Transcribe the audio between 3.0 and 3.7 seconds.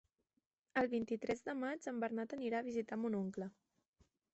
mon oncle.